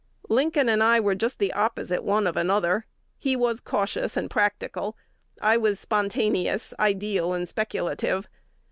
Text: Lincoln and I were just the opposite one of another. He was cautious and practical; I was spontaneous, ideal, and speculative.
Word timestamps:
Lincoln 0.29 0.67
and 0.67 0.81
I 0.81 0.99
were 0.99 1.13
just 1.13 1.37
the 1.37 1.53
opposite 1.53 2.03
one 2.03 2.25
of 2.25 2.35
another. 2.35 2.87
He 3.19 3.35
was 3.35 3.59
cautious 3.61 4.17
and 4.17 4.31
practical; 4.31 4.97
I 5.39 5.57
was 5.57 5.79
spontaneous, 5.79 6.73
ideal, 6.79 7.33
and 7.33 7.47
speculative. 7.47 8.27